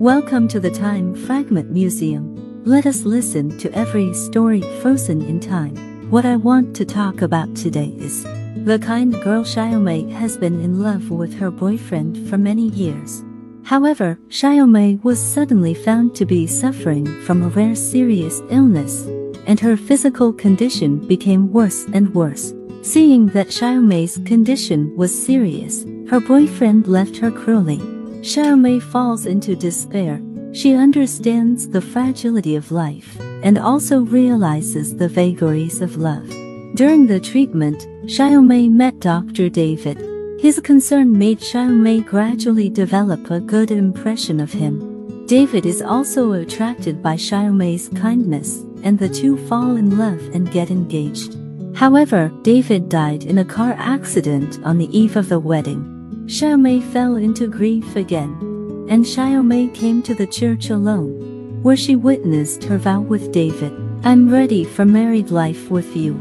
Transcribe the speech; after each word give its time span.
Welcome 0.00 0.46
to 0.48 0.60
the 0.60 0.70
Time 0.70 1.14
Fragment 1.14 1.70
Museum. 1.70 2.62
Let 2.66 2.84
us 2.84 3.04
listen 3.04 3.56
to 3.56 3.72
every 3.72 4.12
story 4.12 4.60
frozen 4.82 5.22
in 5.22 5.40
time. 5.40 5.74
What 6.10 6.26
I 6.26 6.36
want 6.36 6.76
to 6.76 6.84
talk 6.84 7.22
about 7.22 7.56
today 7.56 7.94
is 7.96 8.22
the 8.22 8.78
kind 8.78 9.14
girl 9.22 9.42
Xiaomei 9.42 10.12
has 10.12 10.36
been 10.36 10.60
in 10.60 10.82
love 10.82 11.10
with 11.10 11.32
her 11.38 11.50
boyfriend 11.50 12.28
for 12.28 12.36
many 12.36 12.68
years. 12.68 13.24
However, 13.64 14.18
Xiaomei 14.28 15.02
was 15.02 15.18
suddenly 15.18 15.72
found 15.72 16.14
to 16.16 16.26
be 16.26 16.46
suffering 16.46 17.06
from 17.22 17.42
a 17.42 17.48
rare 17.48 17.74
serious 17.74 18.42
illness, 18.50 19.06
and 19.46 19.58
her 19.60 19.78
physical 19.78 20.30
condition 20.30 20.98
became 21.08 21.50
worse 21.50 21.86
and 21.94 22.14
worse. 22.14 22.52
Seeing 22.82 23.28
that 23.28 23.48
Xiaomei's 23.48 24.18
condition 24.26 24.94
was 24.94 25.24
serious, 25.24 25.86
her 26.10 26.20
boyfriend 26.20 26.86
left 26.86 27.16
her 27.16 27.30
cruelly. 27.30 27.95
Xiaomei 28.26 28.82
falls 28.82 29.24
into 29.24 29.54
despair. 29.54 30.20
She 30.52 30.74
understands 30.74 31.68
the 31.68 31.80
fragility 31.80 32.56
of 32.56 32.72
life 32.72 33.16
and 33.44 33.56
also 33.56 34.00
realizes 34.00 34.96
the 34.96 35.08
vagaries 35.08 35.80
of 35.80 35.96
love. 35.96 36.28
During 36.74 37.06
the 37.06 37.20
treatment, 37.20 37.86
Xiaomei 38.06 38.68
met 38.68 38.98
Dr. 38.98 39.48
David. 39.48 39.98
His 40.40 40.58
concern 40.58 41.16
made 41.16 41.38
Xiaomei 41.38 42.04
gradually 42.04 42.68
develop 42.68 43.30
a 43.30 43.38
good 43.38 43.70
impression 43.70 44.40
of 44.40 44.52
him. 44.52 45.26
David 45.26 45.64
is 45.64 45.80
also 45.80 46.32
attracted 46.32 47.00
by 47.00 47.14
Xiaomei's 47.14 47.88
kindness, 47.90 48.64
and 48.82 48.98
the 48.98 49.08
two 49.08 49.36
fall 49.46 49.76
in 49.76 49.98
love 49.98 50.20
and 50.34 50.50
get 50.50 50.72
engaged. 50.72 51.36
However, 51.76 52.32
David 52.42 52.88
died 52.88 53.22
in 53.22 53.38
a 53.38 53.44
car 53.44 53.76
accident 53.78 54.58
on 54.64 54.78
the 54.78 54.90
eve 54.90 55.14
of 55.14 55.28
the 55.28 55.38
wedding. 55.38 55.95
Xiaomei 56.26 56.82
fell 56.82 57.14
into 57.14 57.46
grief 57.46 57.94
again, 57.94 58.32
and 58.90 59.04
Xiaomei 59.04 59.72
came 59.72 60.02
to 60.02 60.12
the 60.12 60.26
church 60.26 60.70
alone, 60.70 61.62
where 61.62 61.76
she 61.76 61.94
witnessed 61.94 62.64
her 62.64 62.78
vow 62.78 63.00
with 63.00 63.30
David. 63.30 63.72
I'm 64.02 64.28
ready 64.28 64.64
for 64.64 64.84
married 64.84 65.30
life 65.30 65.70
with 65.70 65.96
you. 65.96 66.18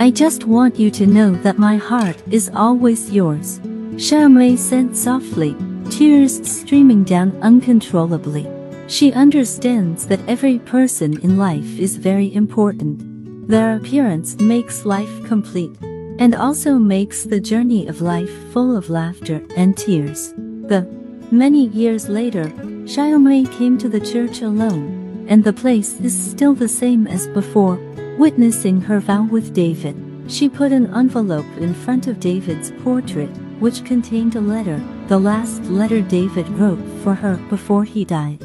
I 0.00 0.10
just 0.10 0.44
want 0.46 0.76
you 0.76 0.90
to 0.90 1.06
know 1.06 1.30
that 1.42 1.56
my 1.56 1.76
heart 1.76 2.20
is 2.32 2.50
always 2.52 3.12
yours. 3.12 3.60
Xiaomei 3.94 4.58
said 4.58 4.96
softly, 4.96 5.54
tears 5.88 6.44
streaming 6.44 7.04
down 7.04 7.30
uncontrollably. 7.42 8.44
She 8.88 9.12
understands 9.12 10.06
that 10.08 10.28
every 10.28 10.58
person 10.58 11.20
in 11.20 11.38
life 11.38 11.78
is 11.78 11.96
very 11.96 12.34
important. 12.34 13.48
Their 13.48 13.76
appearance 13.76 14.36
makes 14.40 14.84
life 14.84 15.24
complete 15.26 15.76
and 16.18 16.34
also 16.34 16.74
makes 16.74 17.24
the 17.24 17.40
journey 17.40 17.86
of 17.86 18.00
life 18.00 18.30
full 18.52 18.76
of 18.76 18.90
laughter 18.90 19.42
and 19.56 19.76
tears. 19.76 20.32
The 20.32 20.86
many 21.30 21.68
years 21.68 22.08
later, 22.08 22.44
Xiaomei 22.84 23.50
came 23.58 23.78
to 23.78 23.88
the 23.88 24.00
church 24.00 24.42
alone, 24.42 25.26
and 25.28 25.42
the 25.42 25.52
place 25.52 26.00
is 26.00 26.16
still 26.16 26.54
the 26.54 26.68
same 26.68 27.06
as 27.06 27.26
before, 27.28 27.76
witnessing 28.18 28.80
her 28.80 29.00
vow 29.00 29.24
with 29.24 29.54
David. 29.54 29.96
She 30.28 30.48
put 30.48 30.72
an 30.72 30.92
envelope 30.94 31.46
in 31.58 31.74
front 31.74 32.06
of 32.06 32.20
David's 32.20 32.72
portrait, 32.82 33.30
which 33.60 33.84
contained 33.84 34.36
a 34.36 34.40
letter, 34.40 34.82
the 35.08 35.18
last 35.18 35.62
letter 35.64 36.02
David 36.02 36.48
wrote 36.50 36.84
for 37.02 37.14
her 37.14 37.36
before 37.48 37.84
he 37.84 38.04
died. 38.04 38.40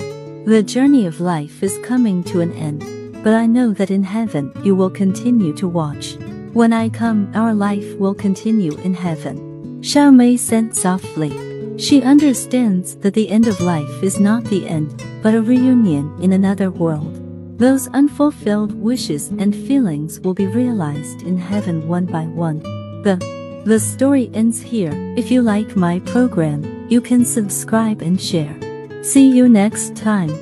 The 0.45 0.63
journey 0.63 1.05
of 1.05 1.21
life 1.21 1.63
is 1.63 1.77
coming 1.83 2.23
to 2.25 2.41
an 2.41 2.53
end 2.53 3.01
but 3.23 3.35
I 3.35 3.45
know 3.45 3.71
that 3.73 3.91
in 3.91 4.03
heaven 4.03 4.51
you 4.63 4.75
will 4.75 4.89
continue 4.89 5.53
to 5.53 5.67
watch. 5.67 6.17
When 6.53 6.73
I 6.73 6.89
come, 6.89 7.31
our 7.33 7.53
life 7.53 7.95
will 7.97 8.13
continue 8.13 8.77
in 8.79 8.93
heaven. 8.93 9.79
Xiaomei 9.81 10.37
said 10.37 10.75
softly. 10.75 11.31
She 11.77 12.03
understands 12.03 12.95
that 12.97 13.13
the 13.13 13.29
end 13.29 13.47
of 13.47 13.61
life 13.61 14.03
is 14.03 14.19
not 14.19 14.43
the 14.43 14.67
end, 14.67 15.01
but 15.23 15.33
a 15.33 15.41
reunion 15.41 16.13
in 16.21 16.33
another 16.33 16.69
world. 16.69 17.17
Those 17.57 17.87
unfulfilled 17.89 18.73
wishes 18.73 19.29
and 19.29 19.55
feelings 19.55 20.19
will 20.19 20.33
be 20.33 20.47
realized 20.47 21.21
in 21.21 21.37
heaven 21.37 21.87
one 21.87 22.05
by 22.05 22.25
one. 22.25 22.59
The 23.03 23.15
the 23.63 23.79
story 23.79 24.29
ends 24.33 24.59
here. 24.59 24.91
If 25.15 25.31
you 25.31 25.41
like 25.41 25.77
my 25.77 25.99
program, 25.99 26.87
you 26.89 26.99
can 26.99 27.23
subscribe 27.23 28.01
and 28.01 28.19
share. 28.19 28.57
See 29.03 29.31
you 29.31 29.47
next 29.47 29.95
time. 29.95 30.35